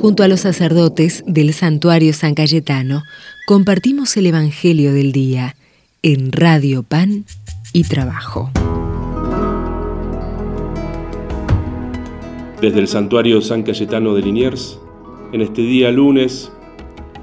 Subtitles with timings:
[0.00, 3.02] Junto a los sacerdotes del santuario San Cayetano,
[3.48, 5.56] compartimos el Evangelio del Día
[6.02, 7.24] en Radio Pan
[7.72, 8.48] y Trabajo.
[12.60, 14.78] Desde el santuario San Cayetano de Liniers,
[15.32, 16.52] en este día lunes,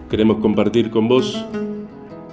[0.09, 1.45] queremos compartir con vos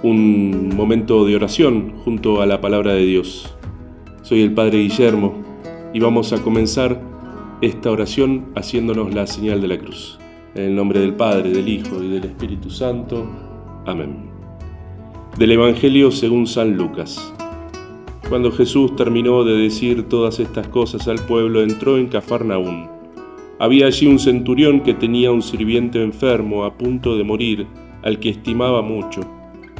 [0.03, 3.55] un momento de oración junto a la palabra de Dios.
[4.23, 5.41] Soy el Padre Guillermo
[5.93, 7.01] y vamos a comenzar
[7.61, 10.19] esta oración haciéndonos la señal de la cruz.
[10.55, 13.27] En el nombre del Padre, del Hijo y del Espíritu Santo.
[13.87, 14.29] Amén.
[15.39, 17.33] Del Evangelio según San Lucas.
[18.29, 22.87] Cuando Jesús terminó de decir todas estas cosas al pueblo, entró en Cafarnaún.
[23.57, 27.65] Había allí un centurión que tenía un sirviente enfermo a punto de morir,
[28.03, 29.21] al que estimaba mucho.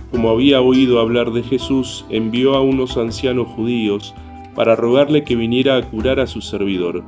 [0.09, 4.15] Como había oído hablar de Jesús, envió a unos ancianos judíos
[4.55, 7.03] para rogarle que viniera a curar a su servidor.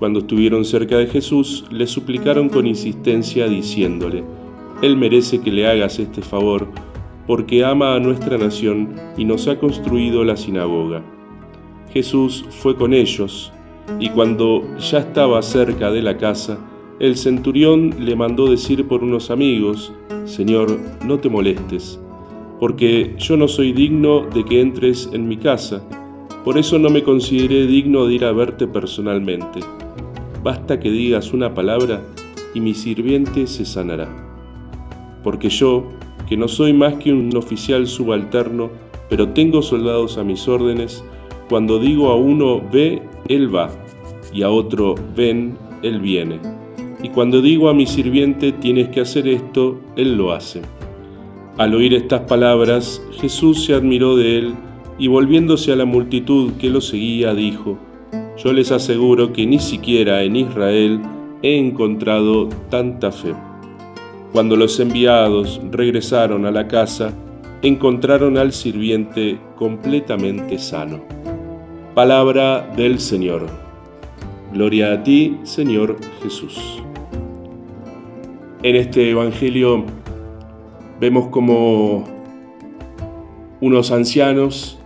[0.00, 4.24] Cuando estuvieron cerca de Jesús, le suplicaron con insistencia diciéndole,
[4.80, 6.68] Él merece que le hagas este favor,
[7.26, 11.02] porque ama a nuestra nación y nos ha construido la sinagoga.
[11.92, 13.52] Jesús fue con ellos,
[13.98, 16.58] y cuando ya estaba cerca de la casa,
[16.98, 19.92] el centurión le mandó decir por unos amigos,
[20.24, 22.00] Señor, no te molestes,
[22.58, 25.86] porque yo no soy digno de que entres en mi casa,
[26.42, 29.60] por eso no me consideré digno de ir a verte personalmente.
[30.42, 32.02] Basta que digas una palabra
[32.54, 34.08] y mi sirviente se sanará.
[35.22, 35.84] Porque yo,
[36.28, 38.70] que no soy más que un oficial subalterno,
[39.10, 41.04] pero tengo soldados a mis órdenes,
[41.48, 43.70] cuando digo a uno ve, él va,
[44.32, 46.40] y a otro ven, él viene.
[47.02, 50.62] Y cuando digo a mi sirviente tienes que hacer esto, él lo hace.
[51.58, 54.54] Al oír estas palabras, Jesús se admiró de él
[54.98, 57.78] y volviéndose a la multitud que lo seguía, dijo,
[58.42, 61.02] Yo les aseguro que ni siquiera en Israel
[61.42, 63.34] he encontrado tanta fe.
[64.32, 67.12] Cuando los enviados regresaron a la casa,
[67.60, 71.02] encontraron al sirviente completamente sano.
[71.94, 73.46] Palabra del Señor.
[74.54, 76.82] Gloria a ti, Señor Jesús.
[78.62, 79.84] En este Evangelio
[80.98, 82.04] vemos como
[83.60, 84.79] unos ancianos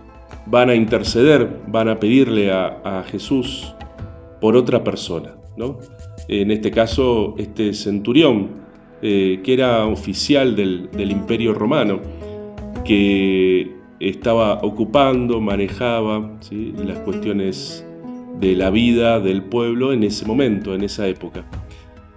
[0.45, 3.73] van a interceder, van a pedirle a, Jesús
[4.41, 5.35] por otra persona.
[5.57, 5.79] ¿no?
[6.27, 8.49] En este caso, este centurión,
[9.01, 11.99] eh, que era oficial del, imperio romano,
[12.83, 17.85] que estaba ocupando, manejaba las cuestiones
[18.39, 21.45] de la vida del pueblo en ese momento, en esa época.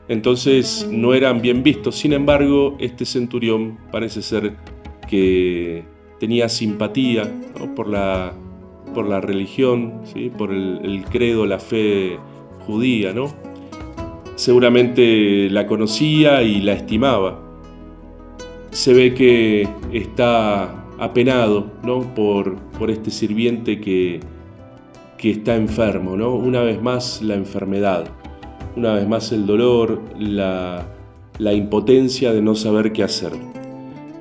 [0.08, 4.56] Entonces no eran bien vistos, sin embargo, este centurión parece ser
[5.06, 5.84] que
[6.18, 7.30] tenía simpatía
[7.76, 8.32] por, la,
[8.94, 10.02] por la religión,
[10.36, 12.18] por el, credo, la fe
[12.66, 13.32] judía, ¿no?
[14.34, 17.40] Seguramente la conocía y la estimaba.
[18.70, 22.14] Se ve que está apenado ¿no?
[22.14, 24.20] por, por este sirviente que,
[25.16, 26.34] que está enfermo, ¿no?
[26.34, 28.06] Una vez más la enfermedad,
[28.76, 30.86] una vez más el dolor, la,
[31.38, 33.32] la impotencia de no saber qué hacer.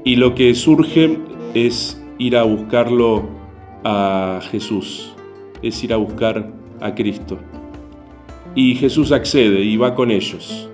[0.03, 1.17] Y lo que surge
[1.65, 3.27] es ir a buscarlo
[3.83, 5.13] a Jesús,
[5.61, 6.51] es ir a buscar
[6.81, 7.37] a Cristo.
[8.55, 10.69] Y Jesús accede y va con ellos.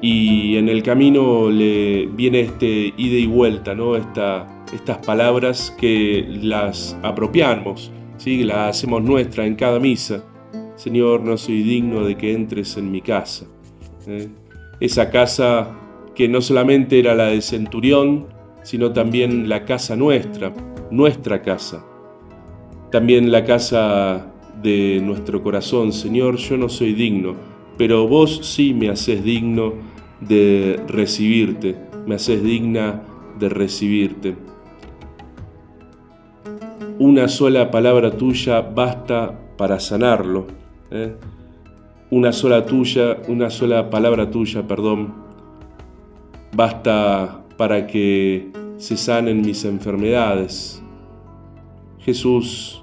[0.00, 3.96] Y en el camino le viene este ida y vuelta, ¿no?
[3.96, 8.42] estas palabras que las apropiamos, ¿sí?
[8.42, 10.24] las hacemos nuestra en cada misa.
[10.76, 13.46] Señor, no soy digno de que entres en mi casa.
[14.08, 14.28] ¿eh?
[14.80, 15.70] Esa casa
[16.14, 18.26] que no solamente era la de centurión,
[18.62, 20.52] sino también la casa nuestra,
[20.90, 21.84] nuestra casa.
[22.90, 25.92] También la casa de nuestro corazón.
[25.92, 27.34] Señor, yo no soy digno,
[27.76, 29.74] pero vos sí me haces digno
[30.20, 33.02] de recibirte, me haces digna
[33.38, 34.36] de recibirte.
[36.98, 40.46] Una sola palabra tuya basta para sanarlo.
[40.90, 41.14] ¿eh?
[42.10, 45.14] Una sola tuya, una sola palabra tuya, perdón,
[46.54, 48.50] basta para que
[48.82, 50.82] se sanen mis enfermedades.
[52.00, 52.82] Jesús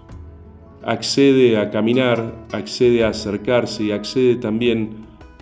[0.82, 4.92] accede a caminar, accede a acercarse y accede también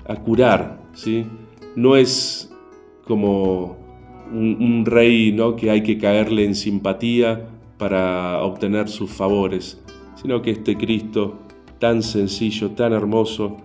[0.08, 0.80] a curar.
[0.96, 1.28] ¿sí?
[1.76, 2.52] No es
[3.06, 3.78] como
[4.34, 5.56] un, rey ¿no?
[5.56, 9.80] que hay que caerle en simpatía para obtener sus favores,
[10.16, 11.38] sino que este Cristo
[11.78, 13.58] tan sencillo, tan hermoso,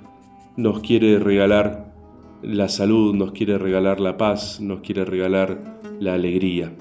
[0.58, 1.91] nos quiere regalar
[2.42, 6.72] la salud, nos quiere regalar la paz, nos quiere regalar la alegría.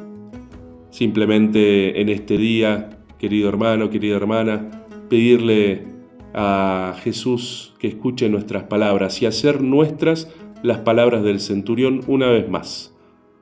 [0.89, 4.69] Simplemente en este día, querido hermano, querida hermana,
[5.09, 5.85] pedirle
[6.33, 10.29] a Jesús que escuche nuestras palabras y hacer nuestras
[10.63, 12.95] las palabras del centurión una vez más.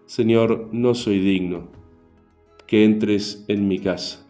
[0.05, 1.69] Señor, no soy digno
[2.67, 4.27] que entres en mi casa,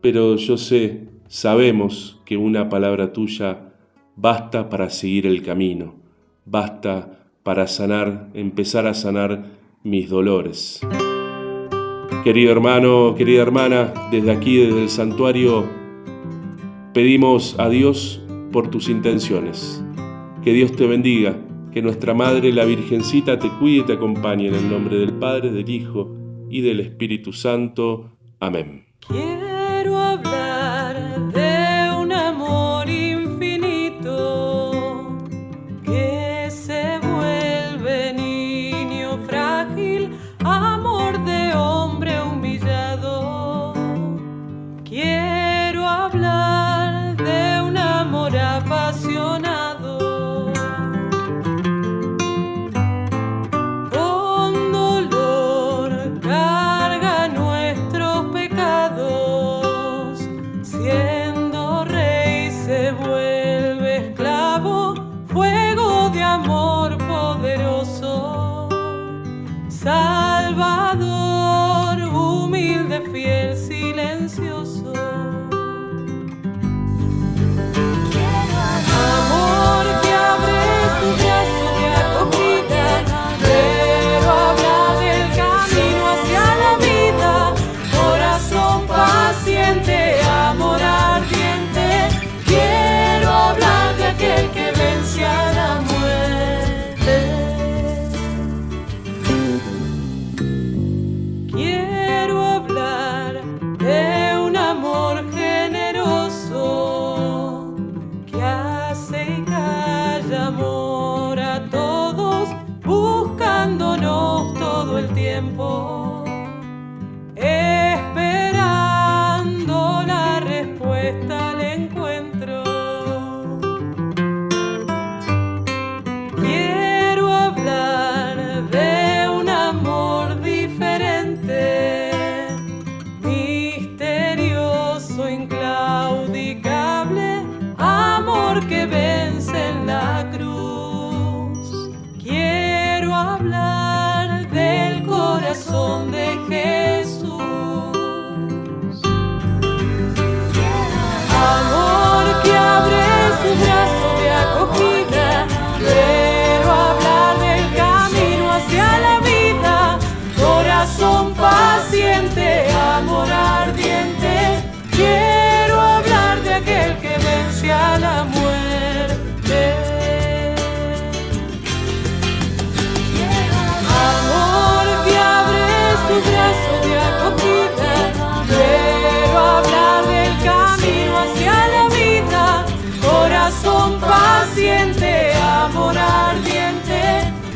[0.00, 3.72] pero yo sé, sabemos que una palabra tuya
[4.16, 6.03] basta para seguir el camino,
[6.44, 9.44] basta para sanar, empezar a sanar
[9.82, 10.80] mis dolores.
[12.24, 15.66] Querido hermano, querida hermana, desde aquí, desde el santuario,
[16.94, 19.84] pedimos a Dios por tus intenciones.
[20.42, 21.36] Que Dios te bendiga,
[21.72, 25.50] que nuestra Madre, la Virgencita, te cuide y te acompañe en el nombre del Padre,
[25.50, 26.16] del Hijo
[26.48, 28.12] y del Espíritu Santo.
[28.40, 28.86] Amén.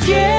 [0.09, 0.38] Yeah.